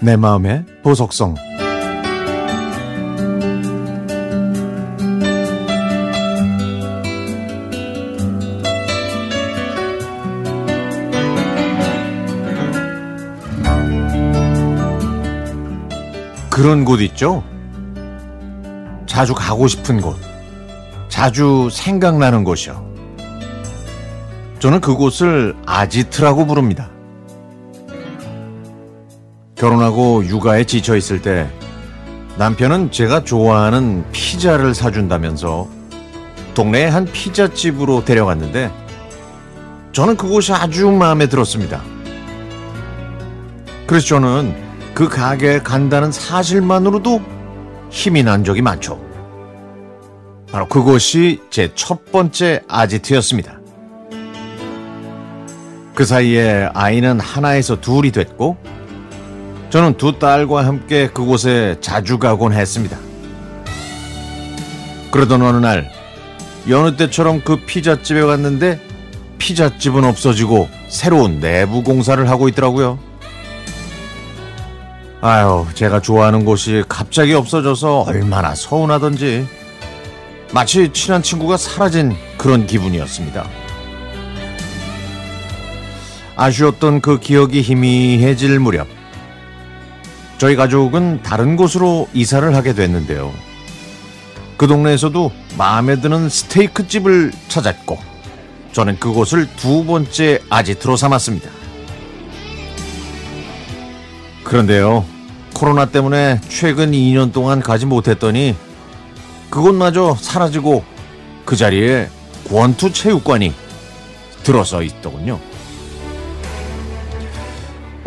내 0.00 0.16
마음의 0.16 0.64
보석성 0.82 1.34
그런 16.48 16.84
곳 16.84 17.00
있죠? 17.02 17.44
자주 19.06 19.32
가고 19.34 19.68
싶은 19.68 20.00
곳, 20.00 20.16
자주 21.08 21.68
생각나는 21.70 22.42
곳이요. 22.44 22.84
저는 24.58 24.80
그곳을 24.80 25.54
아지트라고 25.66 26.46
부릅니다. 26.46 26.88
결혼하고 29.58 30.24
육아에 30.24 30.64
지쳐 30.64 30.96
있을 30.96 31.20
때 31.20 31.48
남편은 32.38 32.92
제가 32.92 33.24
좋아하는 33.24 34.04
피자를 34.12 34.74
사준다면서 34.74 35.68
동네의 36.54 36.90
한 36.90 37.04
피자집으로 37.06 38.04
데려갔는데 38.04 38.70
저는 39.92 40.16
그곳이 40.16 40.52
아주 40.52 40.90
마음에 40.90 41.26
들었습니다. 41.26 41.82
그래서 43.86 44.06
저는 44.06 44.54
그 44.94 45.08
가게에 45.08 45.60
간다는 45.60 46.12
사실만으로도 46.12 47.20
힘이 47.90 48.22
난 48.22 48.44
적이 48.44 48.62
많죠. 48.62 49.00
바로 50.52 50.68
그곳이 50.68 51.40
제 51.50 51.72
첫 51.74 52.10
번째 52.12 52.62
아지트였습니다. 52.68 53.58
그 55.94 56.04
사이에 56.04 56.68
아이는 56.74 57.18
하나에서 57.18 57.80
둘이 57.80 58.12
됐고 58.12 58.56
저는 59.70 59.98
두 59.98 60.18
딸과 60.18 60.64
함께 60.64 61.08
그곳에 61.08 61.76
자주 61.80 62.18
가곤 62.18 62.54
했습니다. 62.54 62.96
그러던 65.10 65.42
어느 65.42 65.58
날 65.58 65.90
여느 66.68 66.96
때처럼 66.96 67.42
그 67.42 67.64
피자집에 67.64 68.22
갔는데 68.22 68.80
피자집은 69.36 70.04
없어지고 70.04 70.68
새로운 70.88 71.40
내부 71.40 71.82
공사를 71.82 72.28
하고 72.28 72.48
있더라고요. 72.48 72.98
아유, 75.20 75.66
제가 75.74 76.00
좋아하는 76.00 76.44
곳이 76.44 76.84
갑자기 76.88 77.34
없어져서 77.34 78.02
얼마나 78.02 78.54
서운하던지 78.54 79.46
마치 80.52 80.90
친한 80.92 81.22
친구가 81.22 81.56
사라진 81.58 82.16
그런 82.38 82.66
기분이었습니다. 82.66 83.46
아쉬웠던 86.36 87.00
그 87.00 87.18
기억이 87.18 87.60
희미해질 87.62 88.60
무렵 88.60 88.97
저희 90.38 90.54
가족은 90.54 91.22
다른 91.22 91.56
곳으로 91.56 92.08
이사를 92.14 92.54
하게 92.54 92.72
됐는데요. 92.72 93.32
그 94.56 94.66
동네에서도 94.66 95.32
마음에 95.56 96.00
드는 96.00 96.28
스테이크 96.28 96.86
집을 96.86 97.32
찾았고 97.48 97.98
저는 98.72 98.98
그곳을 99.00 99.48
두 99.56 99.84
번째 99.84 100.40
아지트로 100.48 100.96
삼았습니다. 100.96 101.50
그런데요, 104.44 105.04
코로나 105.54 105.86
때문에 105.86 106.40
최근 106.48 106.92
2년 106.92 107.32
동안 107.32 107.60
가지 107.60 107.84
못했더니 107.86 108.54
그곳마저 109.50 110.16
사라지고 110.20 110.84
그 111.44 111.56
자리에 111.56 112.08
권투 112.48 112.92
체육관이 112.92 113.52
들어서 114.44 114.82
있더군요. 114.82 115.40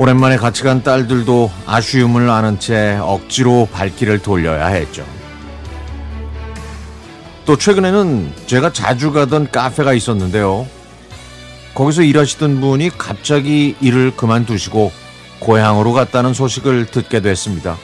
오랜만에 0.02 0.36
같이 0.36 0.64
간 0.64 0.82
딸들도 0.82 1.52
아쉬움을 1.68 2.28
아는 2.28 2.58
채 2.58 2.98
억지로 3.00 3.68
발길을 3.72 4.18
돌려야 4.18 4.66
했죠. 4.66 5.06
또 7.46 7.56
최근에는 7.56 8.34
제가 8.48 8.74
자주 8.74 9.12
가던 9.12 9.52
카페가 9.52 9.94
있었는데요. 9.94 10.66
거기서 11.76 12.02
일하시던 12.02 12.62
분이 12.62 12.90
갑자기 12.98 13.76
일을 13.80 14.16
그만두시고 14.18 14.92
고향으로 15.40 15.94
갔다는 15.94 16.34
소식을 16.34 16.88
듣게 16.88 17.22
됐습니다. 17.22 17.78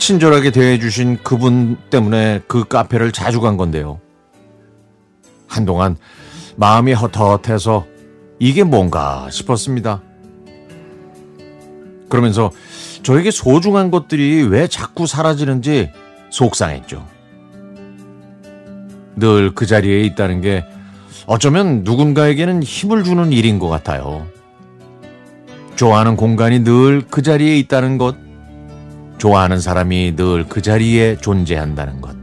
친절하게 0.00 0.50
대해주신 0.50 1.18
그분 1.22 1.76
때문에 1.90 2.40
그 2.48 2.64
카페를 2.64 3.12
자주 3.12 3.40
간 3.40 3.56
건데요. 3.56 4.00
한동안 5.46 5.96
마음이 6.56 6.92
헛헛해서 6.92 7.86
이게 8.40 8.64
뭔가 8.64 9.28
싶었습니다. 9.30 10.02
그러면서 12.10 12.50
저에게 13.02 13.30
소중한 13.30 13.90
것들이 13.90 14.42
왜 14.42 14.66
자꾸 14.68 15.06
사라지는지 15.06 15.90
속상했죠. 16.28 17.06
늘 19.16 19.52
그 19.54 19.64
자리에 19.66 20.00
있다는 20.02 20.40
게 20.42 20.64
어쩌면 21.26 21.82
누군가에게는 21.84 22.62
힘을 22.62 23.04
주는 23.04 23.32
일인 23.32 23.58
것 23.58 23.68
같아요. 23.68 24.26
좋아하는 25.76 26.16
공간이 26.16 26.60
늘 26.60 27.02
그 27.10 27.22
자리에 27.22 27.56
있다는 27.58 27.96
것, 27.98 28.16
좋아하는 29.18 29.60
사람이 29.60 30.14
늘 30.16 30.44
그 30.48 30.60
자리에 30.62 31.16
존재한다는 31.16 32.00
것. 32.00 32.16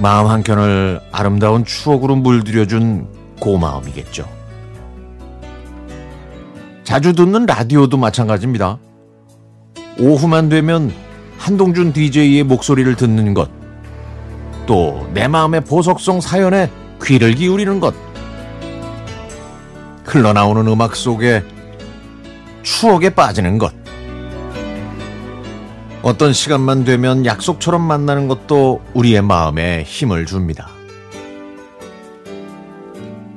마음 0.00 0.26
한켠을 0.26 1.00
아름다운 1.12 1.64
추억으로 1.64 2.16
물들여준 2.16 3.06
고마움이겠죠. 3.40 4.26
자주 6.94 7.12
듣는 7.12 7.44
라디오도 7.44 7.96
마찬가지입니다. 7.96 8.78
오후만 9.98 10.48
되면 10.48 10.92
한동준 11.38 11.92
DJ의 11.92 12.44
목소리를 12.44 12.94
듣는 12.94 13.34
것, 13.34 13.50
또 14.64 15.04
내 15.12 15.26
마음의 15.26 15.62
보석성 15.62 16.20
사연에 16.20 16.70
귀를 17.02 17.34
기울이는 17.34 17.80
것, 17.80 17.96
흘러나오는 20.04 20.68
음악 20.68 20.94
속에 20.94 21.42
추억에 22.62 23.10
빠지는 23.10 23.58
것, 23.58 23.74
어떤 26.02 26.32
시간만 26.32 26.84
되면 26.84 27.26
약속처럼 27.26 27.82
만나는 27.82 28.28
것도 28.28 28.82
우리의 28.94 29.20
마음에 29.20 29.82
힘을 29.82 30.26
줍니다. 30.26 30.68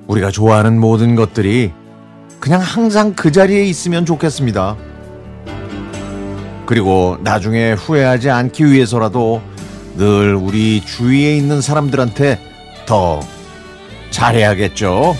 우리가 0.06 0.30
좋아하는 0.30 0.80
모든 0.80 1.16
것들이 1.16 1.72
그냥 2.40 2.62
항상 2.62 3.14
그 3.14 3.32
자리에 3.32 3.64
있으면 3.66 4.06
좋겠습니다. 4.06 4.78
그리고 6.66 7.18
나중에 7.22 7.74
후회하지 7.74 8.30
않기 8.30 8.66
위해서라도 8.66 9.42
늘 9.96 10.36
우리 10.36 10.82
주위에 10.82 11.36
있는 11.36 11.62
사람들한테 11.62 12.40
더 12.86 13.22
잘해야겠죠. 14.12 15.16